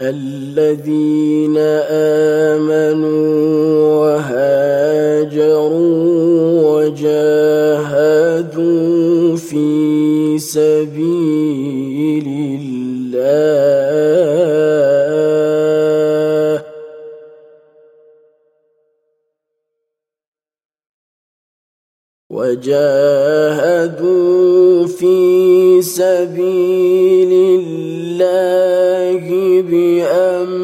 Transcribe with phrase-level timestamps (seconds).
[0.00, 2.53] الذين آمنوا
[22.54, 24.06] وجاهدوا
[24.86, 29.24] في سبيل الله
[29.70, 30.54] بأموالهم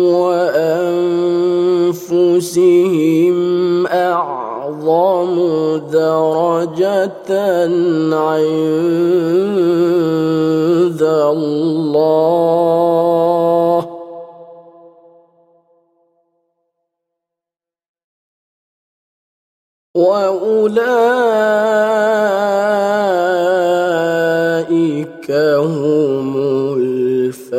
[0.00, 0.96] وأنفسهم
[3.86, 5.34] أعظم
[5.92, 7.30] درجة
[8.12, 8.50] عند
[11.02, 12.59] الله.
[24.10, 26.36] وأولئك هم
[26.76, 27.50] الفائزون.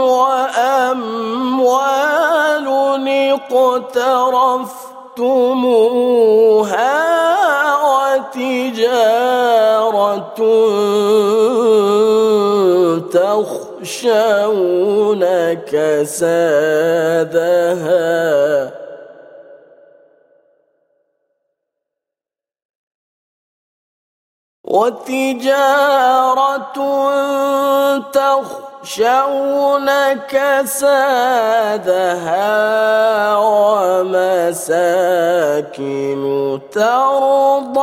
[0.00, 1.48] وأموال
[3.08, 4.28] اقترفتموها
[8.28, 8.78] وتجارة
[13.98, 15.22] تخشون
[15.54, 17.18] كسادها
[24.88, 26.78] وتجارة
[28.12, 29.88] تخشون
[30.28, 31.26] كسادها
[33.36, 34.62] ومساكن
[36.72, 37.78] ترضونها.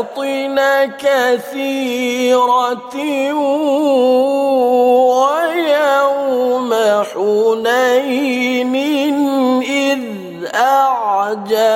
[0.99, 2.95] كثيرة
[5.19, 6.71] ويوم
[7.15, 8.75] حنين
[9.63, 10.03] إذ
[10.55, 11.69] أعجبتكم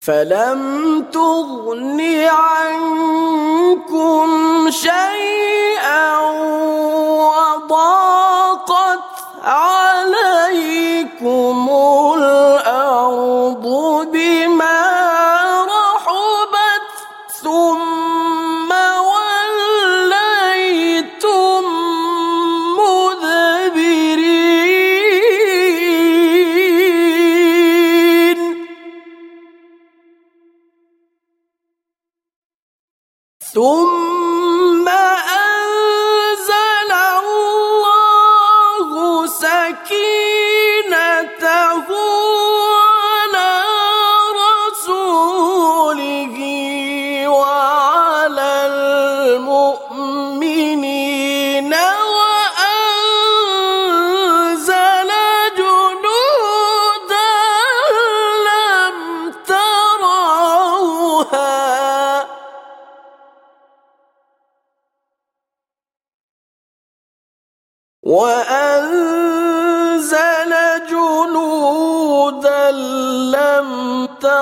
[0.00, 2.00] فلم تغن
[2.30, 3.50] عنكم
[4.70, 6.20] شيئا
[7.18, 8.31] وضاقت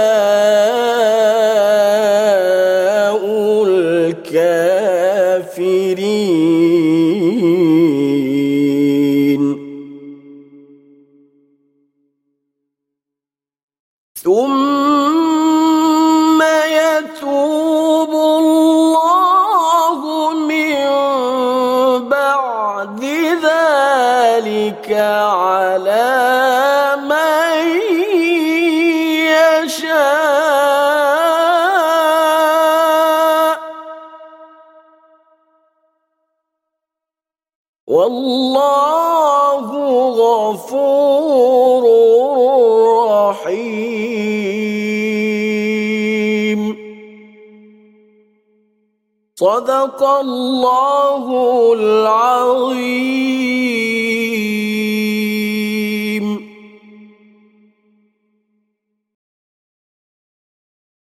[24.73, 26.24] على
[49.39, 51.25] صدق الله
[51.73, 53.25] العظيم.